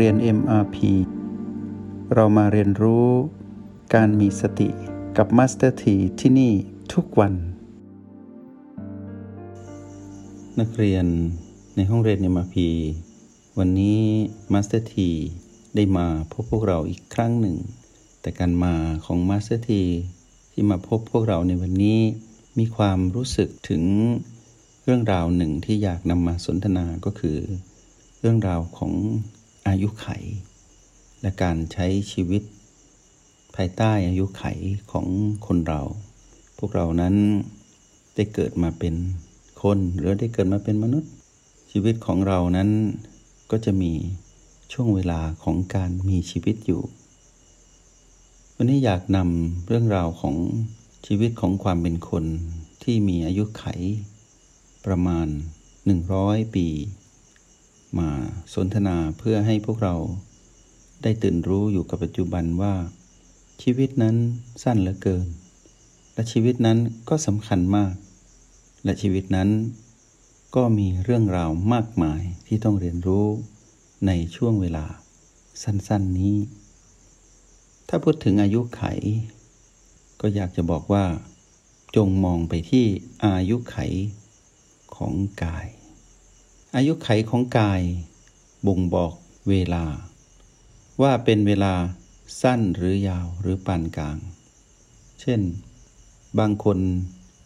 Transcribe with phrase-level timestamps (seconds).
[0.00, 0.76] เรียน MRP
[2.14, 3.08] เรามาเรียนรู้
[3.94, 4.68] การมีสติ
[5.16, 6.52] กับ Master T ที่ที่นี่
[6.92, 7.34] ทุกวัน
[10.60, 11.06] นักเรียน
[11.76, 12.56] ในห้องเรียน MRP
[13.58, 14.00] วันนี้
[14.52, 14.94] Master T
[15.74, 17.56] ได้มาพบพวกเราอีกครั้งหนึ่ง
[18.20, 18.74] แต่การมา
[19.06, 19.70] ของ Master T
[20.52, 22.00] ที่มาพบพวกเราในวันนี้
[22.58, 23.82] มีความรู้สึกถึง
[24.84, 27.38] เรื่องราวหนึ่งที่อยากนำมาสนทนาก็คือ
[28.20, 28.92] เรื่องราวของ
[29.68, 30.08] อายุไข
[31.20, 32.42] และการใช้ชีวิต
[33.54, 34.44] ภายใต้อายุไข
[34.92, 35.06] ของ
[35.46, 35.82] คนเรา
[36.58, 37.14] พวกเรานั้น
[38.14, 38.94] ได้เกิดมาเป็น
[39.62, 41.12] คนหรือได้เกิดมาเป็นมนุษย์
[41.72, 42.70] ชีวิตของเรานั้น
[43.50, 43.92] ก็จะมี
[44.72, 46.82] ช่วงเวลาของการมีชีวิตอยู่
[48.56, 50.36] วันนี้อยากนำเรื่องราวของ
[51.06, 52.24] ชีวิตของความเป็นคน
[52.82, 53.64] ที่มีอายุไข
[54.86, 55.26] ประมาณ
[55.90, 56.66] 100 ปี
[57.98, 58.10] มา
[58.54, 59.96] สนทนาเพื่อให้พวกเรา
[61.02, 62.74] ได้ตื่นรู้อยู่กับปัจจุบันว่า
[63.62, 64.16] ชีวิตนั้น
[64.62, 65.26] สั้นเหลือเกิน
[66.14, 66.78] และชีวิตนั้น
[67.08, 67.94] ก็สำคัญมาก
[68.84, 69.48] และชีวิตนั้น
[70.56, 73.26] ก็มีเรื่องราวมากมายที่ต้องเรียนรู้
[74.06, 74.86] ในช่วงเวลา
[75.62, 76.36] สั้นๆนี้
[77.88, 78.82] ถ้าพูดถึงอายุไข
[80.20, 81.04] ก็อยากจะบอกว่า
[81.96, 82.86] จงมองไปที่
[83.24, 83.76] อายุไข
[84.96, 85.66] ของกาย
[86.76, 87.82] อายุไขของกาย
[88.66, 89.14] บ่งบอก
[89.48, 89.84] เวลา
[91.02, 91.74] ว่าเป็นเวลา
[92.42, 94.18] สั้นหรือยาวหรือปานกลาง
[95.20, 95.40] เช่น
[96.38, 96.78] บางคน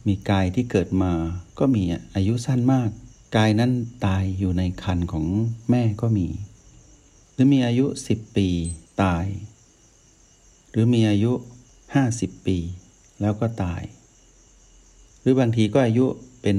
[0.07, 1.13] มีกายที่เกิดมา
[1.59, 1.83] ก็มี
[2.15, 2.91] อายุสั้นมาก
[3.37, 3.73] กายนั้น
[4.07, 5.27] ตายอยู่ในคันของ
[5.71, 6.29] แม่ก็มี
[7.33, 8.49] หรือมีอายุสิบปี
[9.03, 9.25] ตาย
[10.71, 11.33] หรือมีอายุ
[11.95, 12.59] ห้าสิบปี
[13.21, 13.83] แล้วก็ตาย
[15.21, 16.07] หรือบางทีก็อายุ
[16.43, 16.59] เป็น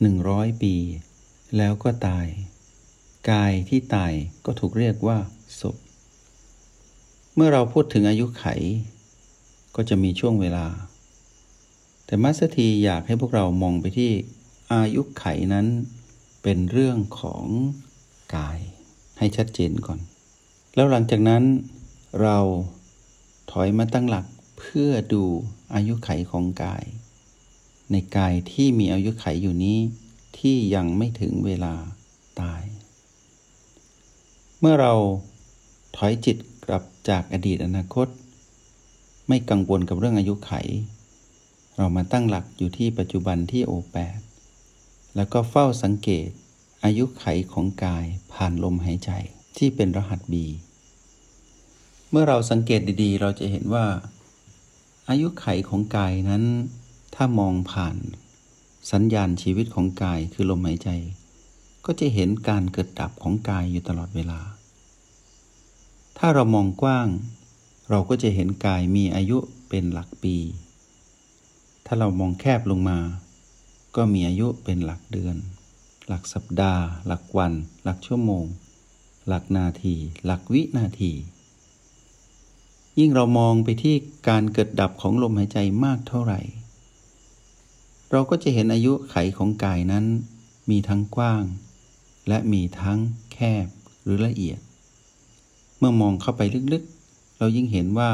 [0.00, 0.74] หนึ่งร้อยปี
[1.56, 2.26] แล้วก็ตาย
[3.30, 4.12] กายที่ตาย
[4.44, 5.18] ก็ถูกเรียกว่า
[5.60, 5.76] ศพ
[7.34, 8.44] เมื่อเราพูดถึงอายุไข
[9.76, 10.66] ก็จะมีช่วงเวลา
[12.06, 14.10] แต่มัสถีอยากให้พวกเรามองไปที่
[14.72, 15.66] อายุไขนั้น
[16.42, 17.44] เป็นเรื่องของ
[18.36, 18.58] กาย
[19.18, 20.00] ให้ชัดเจนก่อน
[20.74, 21.42] แล้วหลังจากนั้น
[22.22, 22.38] เรา
[23.50, 24.26] ถอยมาตั้งหลัก
[24.58, 25.24] เพื่อดู
[25.74, 26.84] อายุไขของกาย
[27.90, 29.78] ในกายที่มีอายุไขอยู่นี้
[30.40, 31.74] ที่ยังไม่ถึงเวลา
[32.40, 32.62] ตาย
[34.60, 34.92] เมื่อเรา
[35.96, 38.08] ถอยจิตกลับจากอดีตอนาคต
[39.28, 40.52] ไม่กังวลกับเรื่องอายุไข
[41.76, 44.18] เรามาตั้งหลักอยู่ที่ปัจจุบันที่โอแปด
[45.16, 46.28] แล้วก็เฝ้าสังเกต
[46.84, 49.10] อายุไขของกายผ่านลมหายใจ
[49.58, 50.46] ที่เป็นรหัสบี
[52.10, 53.86] เมื่อเราสังเกตดีๆ เราจะเห็นว่า
[55.08, 56.44] อายุไขของกายนั้น
[57.14, 57.96] ถ้ามองผ่าน
[58.90, 60.90] สัญญาณชีวิตของกายคือลมหายใจ
[61.84, 64.40] ก็จะเห็นการเกิดดับของกายอยู่ตลอดเวลา
[66.18, 67.08] ถ้าเรามองกว้าง
[67.90, 69.38] เราก็จะเห็นกายมีอายุ
[69.68, 70.36] เป็นหลักปี
[71.86, 72.98] ถ้าเรามองแคบลงมา
[73.96, 75.36] ก็มีอายุเป็นหลักเดือน
[76.06, 77.52] หลักสัปดาห์ หลักวัน
[77.84, 78.44] หลักชั่วโมง
[79.28, 79.94] หลักนาที
[80.24, 81.12] หลักวินาที
[82.98, 83.96] ยิ่งเรามองไปที่
[84.28, 86.40] การเกิดดับของลมหายใจมากเท่าไหร่
[88.10, 90.04] เราก็จะเห็นอายุไขของกายนั้น
[90.70, 91.44] มีทั้งกว้าง
[92.28, 92.98] และมีทั้ง
[93.32, 93.66] แคบ
[94.02, 94.58] หรือละเอียด
[95.78, 96.42] เมื่อมองเข้าไป
[96.72, 98.10] ลึกๆ เรายิ่งเห็นว่า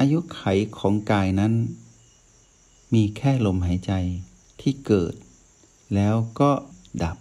[0.00, 0.42] อายุไข
[0.78, 1.52] ของกายนั้น
[2.94, 3.92] มีแค่ลมหายใจ
[4.60, 5.14] ที่เกิด
[5.94, 6.50] แล้วก็
[7.04, 7.16] ดับ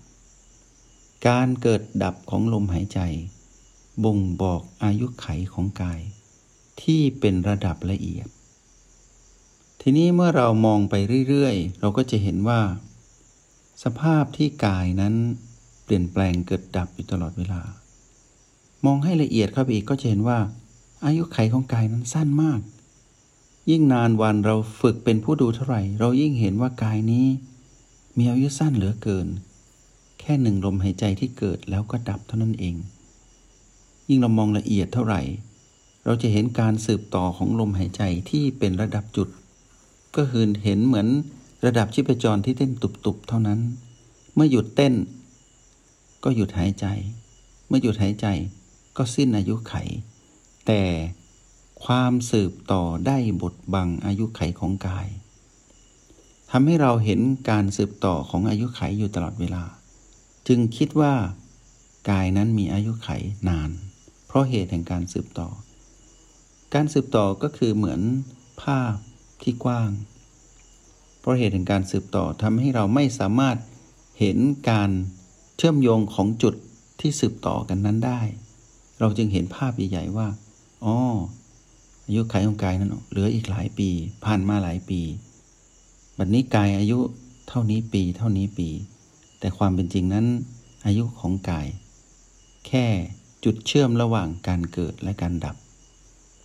[1.28, 3.00] การเกิดดับของลมหายใจ
[4.04, 6.02] บ่งบอกอายุไขของกาย
[6.82, 8.28] ที่เป็นระดับละเอียด
[9.82, 10.96] ทีนี้เมื่อเรามองไป
[11.30, 12.62] เรื่อยๆ เราก็จะเห็นว่า
[13.84, 15.14] สภาพที่กายนั้น
[15.84, 17.62] เปลี่ยนแปลงเกิดดับอยู่ตลอดเวลา
[18.86, 20.40] มองให้ละเอียดเข้าไปอีกก็จะเห็นว่า
[21.06, 22.62] อายุไขของกายนั้นสั้นมาก
[23.70, 27.28] ยิ่งนานวันเราฝึกเป็นผู้ดูเท่าไหร่ เรายิ่งเห็นว่ากายนี้
[28.18, 29.28] มีอายุสั้นเหลือเกิน
[30.20, 32.76] แค่หนึ่งลมหายใจที่เกิดแล้วก็ดับเท่านั้นเอง
[34.10, 35.22] ยิ่งเรามองละเอียดเท่าไหร่
[36.06, 39.30] เราจะเห็นการสืบต่อของลมหายใจที่เป็นระดับจุด
[40.16, 41.08] ก็คือเห็นเหมือน
[41.66, 43.60] ระดับชีพจรที่เต้นตุบๆเท่านั้น
[44.36, 44.94] เมื่อหยุดเต้น
[46.24, 46.86] ก็หยุดหายใจ
[47.68, 48.28] เมื่อหยุดหายใจ
[48.98, 49.74] ก็สิ้นอายุไข
[50.68, 50.82] แต่
[51.86, 55.08] ความสืบต่อได้บทบังอายุไขของกาย
[56.52, 57.20] ทำให้เราเห็น
[57.50, 59.64] การสืบต่อของอายุไขอยู่ตลอดเวลา
[60.48, 61.14] จึงคิดว่า
[62.10, 63.10] กายนั้นมีอายุไข
[63.50, 63.70] นาน
[64.28, 65.50] เพราะเหตุแห่งการสืบต่อ
[66.74, 68.02] การสืบต่อก็คือเหมือน
[68.62, 68.96] ภาพ
[69.42, 69.90] ที่กว้าง
[71.20, 73.58] เพราะเหตุแห่งการสืบต่อทำให้เราไม่สามารถ
[74.20, 74.38] เห็น
[74.70, 74.90] การ
[75.58, 76.56] เชื่อมโยงของจุด
[77.00, 78.22] ที่สืบต่อกันนั้นได้
[79.00, 80.28] เราจึงเห็นภาพใหญ่ๆว่า
[80.86, 80.96] อ๋อ
[82.06, 83.90] อายุขัยของกายนั้นเหลืออีกหลายปี
[84.26, 85.02] ผ่านมาหลายปี
[86.18, 87.00] บัดนนี้กายอายุ
[87.48, 88.70] เท่านี้ปีเท่านี้ปี
[89.40, 90.26] แต่ความเป็นจริงนั้น
[90.86, 91.68] อายุของกาย
[92.68, 92.86] แค่
[93.44, 95.56] จุดเชื่อมระหว่างการเกิดและการดับ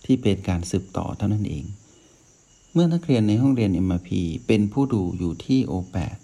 [0.05, 1.65] ที่เป็นการสืบต่อเท่านั้นเอง
[2.77, 4.09] เมื่อนักเรียนในห้องเรียน MRP
[4.47, 6.17] เป็นผู้ดูอยู่ที่ O8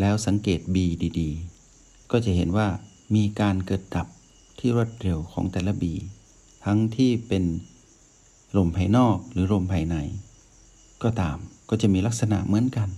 [0.00, 0.76] แล้วสังเกต B
[1.20, 2.68] ดีๆ ก็จะเห็นว่า
[3.14, 4.06] มีการเกิดดับ
[4.58, 5.94] ที่รวดเร็วของแต่ละบี
[6.64, 7.44] ทั้งที่เป็น
[8.56, 9.96] ลมภายนอกหรือลมภายใน
[11.02, 11.36] ก็ตาม
[11.70, 12.88] ก็จะมีลักษณะเหมือนกัน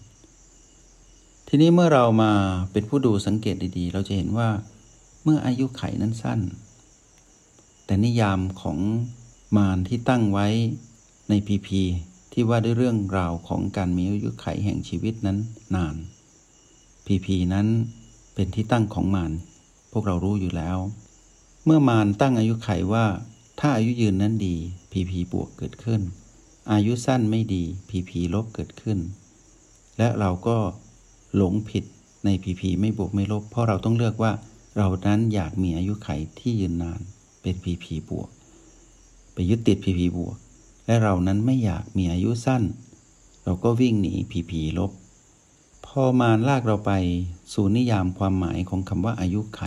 [1.49, 2.33] ทีนี้เมื่อเรามา
[2.73, 4.49] เป็นผู้ดูสังเกตดีๆ เราจะเห็นว่า
[5.25, 6.41] เมื่ออายุไขนั้นสั้น
[7.85, 8.79] แต่นิยามของ
[9.57, 10.47] มารที่ตั้งไว้
[11.29, 11.83] ในพีพี
[12.39, 15.39] ที่ว่าด้วยเรื่องราวของการมีอายุไขแห่งชีวิตนั้น
[15.75, 15.97] นาน
[17.07, 17.67] พีพีนั้น
[18.35, 19.33] เป็นที่ตั้งของมาร
[19.93, 20.79] พวกเรารู้อยู่แล้ว
[21.65, 23.07] เมื่อมารตั้งอายุไขว่า
[23.61, 24.57] ถ้าอายุยืนนั้นดี
[24.93, 26.01] พีพีบวกเกิดขึ้น
[26.73, 28.99] อายุสั้นไม่ดีพีพีลบเกิดขึ้น
[29.99, 30.57] และเราก็
[31.37, 31.85] หลงผิด
[32.25, 34.33] ในพีพีไม่บวกไม่ลบ เพราะเราต้องเลือกว่า
[34.77, 36.09] เรานั้นอยากมีอายุไข
[36.39, 37.01] ที่ยืนนาน
[37.43, 38.29] เป็นพีพีบวก
[39.33, 40.37] ไปยึดติดพีพีบวก
[40.87, 42.63] และเรานั้นไม่อยากมีอายุสั้น
[43.45, 44.93] เราก็วิ่งหนีพีพีลบ
[45.87, 46.93] พอมารลากเราไป
[47.53, 49.63] สู่นิยามความหมายของคำว่าอายุไข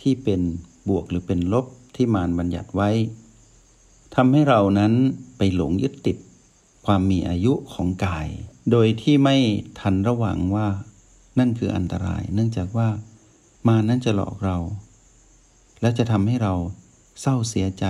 [0.00, 0.40] ที่เป็น
[0.88, 1.66] บวกหรือเป็นลบ
[1.96, 2.90] ที่มารบัญญัติไว้
[4.14, 4.92] ทำให้เรานั้น
[5.36, 6.16] ไปหลงยึดติด
[6.86, 8.28] ความมีอายุของกาย
[8.70, 9.36] โดยที่ไม่
[9.80, 10.68] ทันระวังว่า
[11.38, 12.88] นั่นคืออันตราย เนื่องจากว่า
[13.68, 14.58] มานั้นจะหลอกเรา
[15.80, 16.54] และจะทำให้เรา
[17.20, 17.84] เศร้าเสียใจ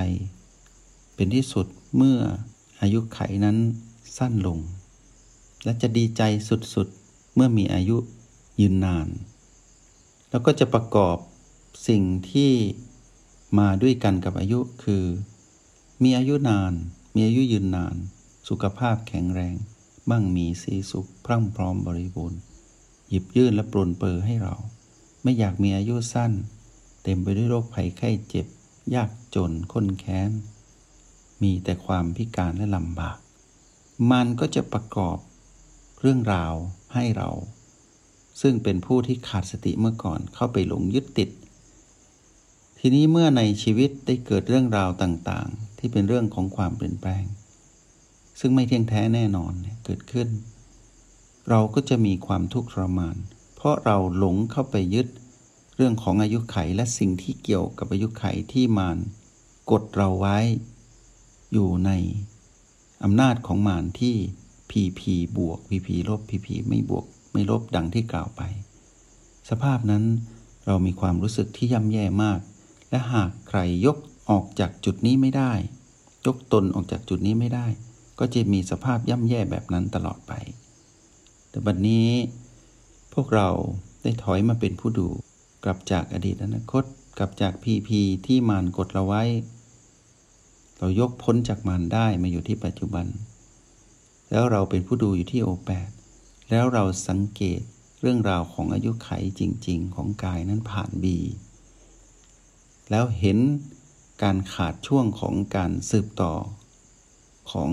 [1.15, 2.19] เป็นที่สุด เมื่อ
[2.81, 3.57] อายุไขนั้น
[4.17, 4.59] สั้นลง
[5.65, 7.97] และจะดีใจสุดๆ เมื่อมีอายุ
[8.61, 9.09] ยืนนาน
[10.31, 11.17] แล้วก็จะประกอบ
[11.89, 12.53] สิ่งที่
[13.59, 15.05] มาด้วยกันกับอายุคือ
[16.03, 16.73] มีอายุนาน
[17.15, 17.97] มีอายุยืนนาน
[18.49, 19.55] สุขภาพแข็งแรง
[20.11, 22.41] มั่งมีสีสุข พรั่งพร้อมบริบูรณ์
[23.09, 24.55] หยิบยื่นและปรนเปอให้เรา
[25.23, 26.33] ไม่อยากมีอายุสั้น
[27.03, 28.47] เต็มไปด้วยโรคภัยไข้เจ็บ
[28.95, 30.31] ยากจนค้นแค้น
[31.43, 33.19] มีแต่ความพิการและลำบาก
[34.11, 35.19] มันก็จะประกอบ
[36.01, 36.55] เรื่องราว
[36.95, 37.31] ให้เรา
[38.41, 41.31] ซึ่งเป็นผู้ที่ขาดสติเมื่อก่อนเข้าไปหลงยึดติด
[42.79, 47.25] ทีนี้เมื่อในชีวิตได้เกิดเรื่องราวต่างๆ ที่เป็นเรื่องของความเปลี่ยนแปลง
[48.41, 49.53] ซึ่งไม่เที่ยงแท้แน่นอน
[49.85, 50.29] เกิดขึ้น
[51.49, 53.17] เราก็จะมีความทุกข์ทรมาน
[53.57, 55.09] เพราะเราหลงเข้าไปยึด
[55.77, 58.99] เรื่องของอายุไขและสิ่งที่เกี่ยวกับอายุไขที่มาน
[59.71, 60.39] กดเราไว้
[61.53, 61.91] อยู่ใน
[63.05, 64.17] อำนาจของมานที่
[64.71, 68.43] พีพีบวกพีพีลบพีพีไม่บวกไม่ลบดังที่กล่าวไป
[69.51, 70.05] สภาพนั้น
[70.67, 72.41] เรามีความรู้สึกที่ย่ำแย่มาก
[72.91, 73.97] และหากใครยก
[74.31, 75.53] ออกจากจุดนี้ไม่ได้
[76.27, 77.67] ยกตนออกจากจุดนี้ไม่ได้
[78.19, 80.33] ก็จะมีสภาพย่ำแย่แบบนั้นตลอดไป
[81.51, 82.09] แต่บัดนนี้
[83.15, 83.49] พวกเรา
[84.03, 85.09] ได้ถอยมาเป็นผู้ดู
[85.65, 86.85] กลับจากอดีตอนาคต
[87.19, 89.23] กลับจากพีพีที่มานกดเราไว้
[90.79, 93.07] เรายกพ้นจากมานได้มาอยู่ที่ปัจจุบัน
[94.31, 95.91] แล้วเราเป็นผู้ดูอยู่ที่โอแปด
[96.51, 97.61] แล้วเราสังเกต
[98.01, 101.19] เรื่องราวของอายุไขจริง ๆ ของกายนั้นผ่านบี
[102.91, 103.39] แล้วเห็น
[104.23, 106.35] การขาดช่วงของการสืบต่อ
[107.51, 107.71] ของ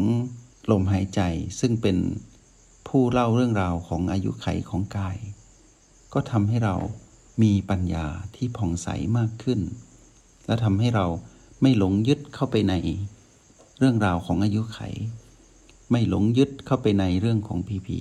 [0.71, 1.21] ลมหายใจ
[1.59, 1.97] ซึ่งเป็น
[2.87, 5.17] ผู้เล่าเรื่องราวของอายุไขของกาย
[6.13, 6.75] ก็ทำให้เรา
[7.43, 8.87] มีปัญญาที่ผ่องใส
[9.17, 9.59] มากขึ้น
[10.45, 11.05] และทำให้เรา
[11.61, 12.73] ไม่หลงยึดเข้าไปใน
[13.79, 14.79] เรื่องราวของอายุไข
[15.91, 17.99] ไม่หลงยึดเข้าไปในเรื่องของพีพี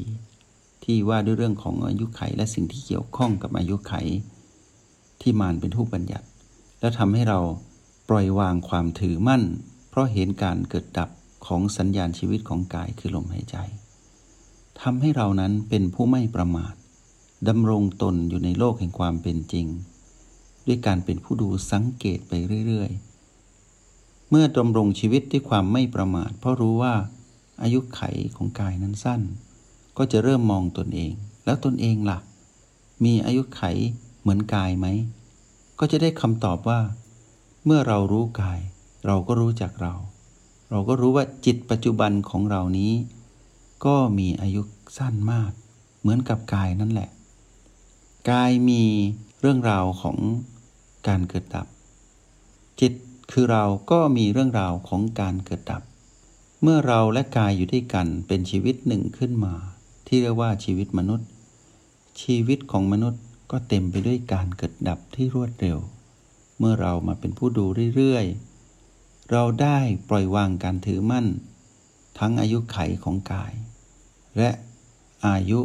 [0.84, 3.94] ที่ว่าด้วยเรื่องของอายุไขและสิ่งที่เกี่ยวข้องกับอายุไข
[5.20, 6.26] ที่มานเป็นผู้บัญญัติ
[6.80, 7.40] แล้วทำให้เรา
[8.08, 9.42] ปล่อยวางความถือมั่น
[9.90, 11.10] เพราะเห็นการเกิดดับ
[11.46, 13.56] ของสัญญาณชีวิตของกายคือลมหายใจ
[14.80, 16.74] ทำให้เรานั้นเป็นผู้ไม่ประมาท
[17.48, 19.66] ดำรงตนอยู่ในโลกแห่งความเป็นจริง
[20.66, 22.32] ด้วยการเป็นผู้ดูสังเกตไป
[22.66, 23.13] เรื่อยๆ
[24.36, 26.94] เมื่อดำรงชีวิตด้วยความไม่ประมาท เพราะรู้ว่า
[27.62, 28.00] อายุไข
[28.36, 29.20] ของกายนั้นสั้น
[29.98, 31.12] ก็จะเริ่มมองตนเอง
[31.44, 32.18] แล้วตนเองละ่ะ
[33.04, 33.62] มีอายุไข
[34.20, 34.86] เหมือนกายไหม
[35.78, 36.80] ก็จะได้คำตอบว่า
[37.64, 38.60] เมื่อเรารู้กาย
[39.06, 39.94] เราก็รู้จักเรา
[40.70, 42.92] เราก็รู้ว่าจิตปัจจุบันของเรานี้
[43.86, 44.62] ก็มีอายุ
[44.98, 45.52] สั้นมาก
[46.00, 47.10] เหมือนกับกายนั่นแหละ
[48.30, 48.82] กายมี
[49.40, 50.16] เรื่องราวของ
[51.06, 51.66] การเกิดดับ
[52.80, 52.92] จิต
[53.30, 55.82] คือเราก็มีเรื่องราวของการเกิดดับ
[56.62, 59.54] เมื่อเราและกายอยู่ด้วยกันเป็นชีวิตหนึ่งขึ้นมา
[60.06, 61.28] ที่เรียกว่าชีวิตมนุษย์
[62.22, 65.78] ชีวิตของมนุษย์ก็เต็มไปด้วยการเกิดดับที่รวดเร็ว
[66.58, 67.64] เมื่อเรามาเป็นผู้ดู
[67.96, 69.78] เรื่อยๆ เราได้
[70.08, 71.26] ปล่อยวางการถือมั่น
[72.18, 73.52] ทั้งอายุไขของกาย
[74.36, 74.50] และ
[75.26, 75.60] อายุ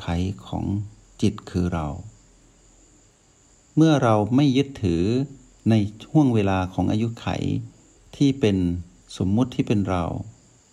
[0.00, 0.06] ไข
[0.46, 0.64] ของ
[1.22, 1.88] จิตคือเรา
[3.76, 5.04] เมื่อเราไม่ยึดถือ
[5.70, 5.74] ใน
[6.12, 7.26] ห่วงเวลาของอายุไข
[8.16, 8.56] ที่เป็น
[9.16, 10.04] สมมุติที่เป็นเรา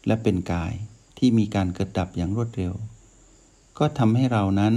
[0.08, 0.74] และเป็นกาย
[1.18, 2.74] ที่มีการเกิดดับอย่างรวดเร็ว
[3.78, 4.76] ก็ทำให้เรานั้น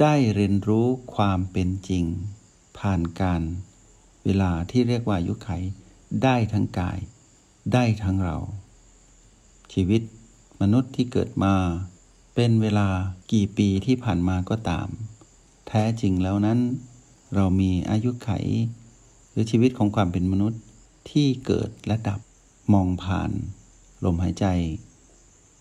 [0.00, 2.04] ได้เรียนรู้ความเป็นจริง
[2.78, 3.42] ผ่านการ
[4.24, 5.50] เวลาที่เรียกว่าอายุไข
[6.24, 6.98] ได้ทั้งกาย
[7.72, 8.38] ได้ทั้งเรา
[9.72, 10.02] ชีวิต
[10.60, 11.54] มนุษย์ที่เกิดมา
[12.34, 12.88] เป็นเวลา
[13.32, 14.88] กี่ปีที่ผ่านมาก็ตาม
[15.68, 16.58] แท้จริงแล้วนั้น
[17.34, 18.30] เรามีอายุไข
[19.30, 20.60] หรือชีวิตของความเป็นมนุษย์
[21.10, 22.20] ที่เกิดและดับ
[22.72, 23.30] มองผ่าน
[24.04, 24.46] ลมหายใจ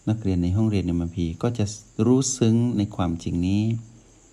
[0.09, 1.65] นักเรียนในห้องเรียนในมพีก็จะ
[2.05, 3.63] รู้ซึ้งในความจริงนี้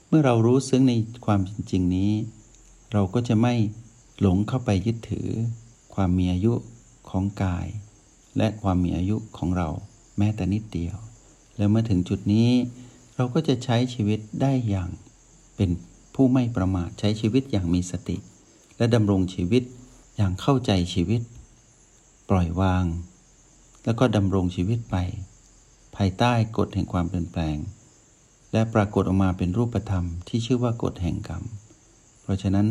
[0.08, 0.94] เมื่อเรารู้ซึ้งใน
[1.26, 2.12] ความจริงนี้
[2.92, 3.54] เราก็จะไม่
[4.20, 5.28] หลงเข้าไปยึดถือ
[5.94, 6.52] ความมีอายุ
[7.10, 7.66] ของกาย
[8.36, 9.68] และความมีอายุของเรา
[10.18, 10.96] แม้แต่นิดเดียว
[11.56, 12.50] แล้วเมื่อถึงจุดนี้
[13.16, 14.90] เราก็จะใช้ชีวิตได้อย่าง
[15.56, 15.70] เป็น
[16.14, 18.16] ผู้ไม่ประมาทใช้ชีวิตอย่างมีสติ
[18.76, 19.62] และดำรงชีวิต
[20.16, 21.21] อย่างเข้าใจชีวิต
[22.30, 22.85] ปล่อยวาง
[23.85, 24.97] แล้วก็ดำรงชีวิตไป
[25.97, 27.56] ภายใต้กฎแห่งความเปลี่ยนแปลง
[28.52, 31.42] และปรากฏออกมาเป็นรูปธรรมที่ชื่อว่ากฎแห่งกรรม
[32.23, 32.66] เพราะฉะนั้น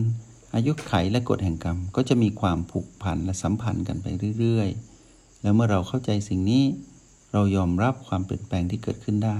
[0.55, 4.07] อายุไขและกฎแห่งกรรมก็จะมีความผูกพันและสัมพันธ์กันไป
[4.39, 6.63] เรื่อยๆ แล้วเมื่อเราเข้าใจสิ่งนี้
[7.33, 9.37] เรายอมรับความเปลี่ยนแปลงที่เกิดขึ้นได้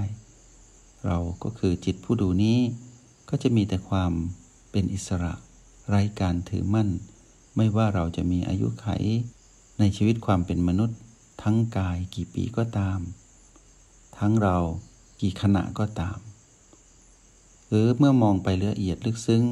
[1.06, 2.58] เราก็คือจิตผู้ดูนี้
[3.28, 4.12] ก็จะมีแต่ความ
[4.70, 5.32] เป็นอิสระ
[5.88, 6.88] ไร้การถือมั่น
[7.56, 8.86] ไม่ว่าเราจะมีอายุไข
[9.78, 10.98] ในชีวิตความเป็นมนุษย์
[11.42, 12.98] ทั้งกายกี่ปีก็ตาม
[14.18, 14.56] ทั้งเรา
[15.20, 16.18] กี่ขณะก็ตาม
[17.68, 19.44] หรือเมื่อมองไปละเอียดลึกซึ้ง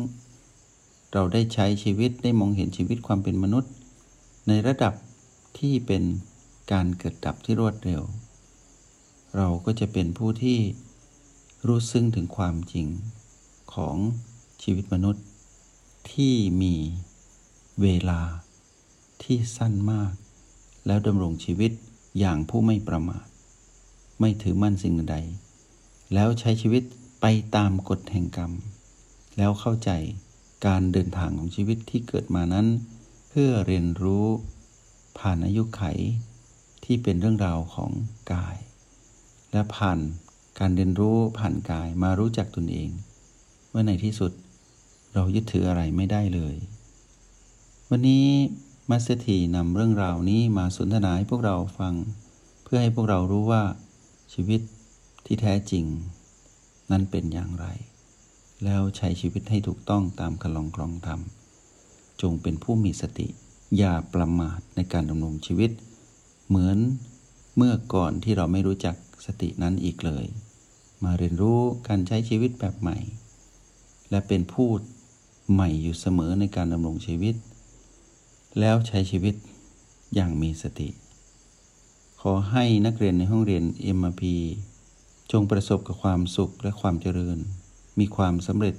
[1.12, 3.72] เราได้ใช้ชีวิตได้มองเห็นชีวิตความเป็นมนุษย์
[4.48, 4.94] ในระดับ
[5.58, 6.02] ที่เป็น
[6.72, 8.02] การเกิดดับที่รวดเร็ว
[9.36, 10.58] เราก็จะเป็นผู้ที่
[11.66, 12.86] รู้ซึ้งถึงความจริง
[13.74, 13.96] ของ
[14.62, 15.24] ชีวิตมนุษย์
[16.12, 16.74] ที่มี
[17.82, 18.22] เวลา
[19.22, 20.12] ที่สั้นมาก
[20.86, 21.72] แล้วดำรงชีวิต
[22.18, 23.26] อย่างผู้ไม่ประมาท
[24.20, 25.16] ไม่ถือมั่นสิ่งใด
[26.14, 26.82] แล้วใช้ชีวิต
[27.20, 27.26] ไป
[27.56, 28.52] ตามกฎแห่งกรรม
[29.36, 29.90] แล้วเข้าใจ
[30.66, 32.66] การเดินทางของชีวิตที่เกิดมานั้น
[33.28, 34.26] เพื่อเรียนรู้
[35.18, 35.82] ผ่านอายุไข
[36.84, 37.90] ที่เป็นเรื่องราวของ
[38.32, 38.56] กาย
[39.52, 39.98] และผ่าน
[40.58, 42.90] การเรียนรู้ผ่านกายมารู้จักตนเอง
[43.74, 44.32] เมื่อในที่สุด
[45.14, 46.54] เรายึดถืออะไรไม่ได้เลย
[47.90, 48.26] วันนี้
[48.90, 51.94] มัสถีนำเรื่องราวนี้มาสนทนาให้พวกเราฟัง
[52.64, 53.62] เพื่อให้พวกเรารู้ว่า
[54.32, 54.60] ชีวิต
[55.26, 55.84] ที่แท้จริง
[56.90, 57.66] นั้นเป็นอย่างไร
[58.64, 61.20] แล้วใช้ชีวิตให้ถูกต้องตามคลองครองธรรม
[62.22, 63.28] จงเป็นผู้มีสติ
[63.78, 65.70] อย่าประมาทในการดำรงชีวิต
[66.48, 66.78] เหมือน
[67.56, 70.26] เมื่อก่อนที่เราไม่รู้จักสตินั้นอีกเลย
[71.04, 72.98] มาเรียนรู้การใช้ชีวิตแบบใหม่
[74.12, 74.80] และเป็นพูด
[75.52, 77.34] ใหม่อยู่เสมอในการดำรงชีวิต
[78.60, 79.34] แล้วใช้ชีวิต
[80.14, 80.88] อย่างมีสติ
[82.20, 83.64] ขอให้นักเรียนในห้องเรียน
[83.96, 84.22] MRP
[85.32, 87.38] จงประสบกับความสุขและความเจริญ
[87.98, 88.74] มีความสำเร็จ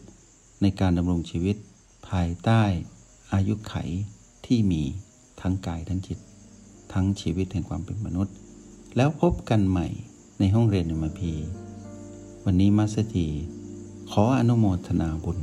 [0.61, 1.55] ในการดำรงชีวิต
[2.09, 2.63] ภายใต้
[3.33, 3.75] อายุไข
[4.45, 4.83] ที่มี
[5.41, 6.19] ทั้งกายทั้งจิต
[6.93, 8.35] ทั้งชีวิตแห่งความเป็นมนุษย์
[8.95, 9.87] แล้วพบกันใหม่
[10.39, 11.33] ในห้องเรียนมพี
[12.45, 13.27] วันนี้มัสถี
[14.11, 15.39] ขออนุโมทนาบุญ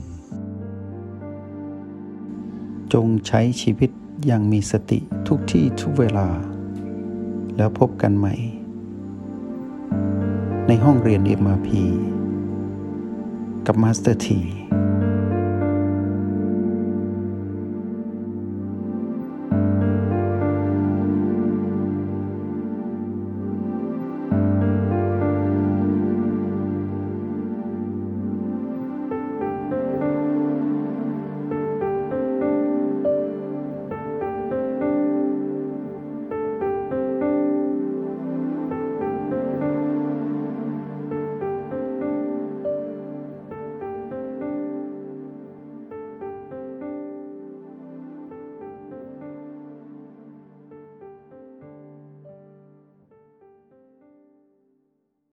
[2.92, 3.90] จงใช้ชีวิต
[4.26, 4.98] อย่างมีสติ
[5.28, 6.28] ทุกที่ทุกเวลา
[7.56, 8.34] แล้วพบกันใหม่
[10.66, 11.68] ในห้องเรียน MRP
[13.66, 14.40] กับมาสเตอร์ที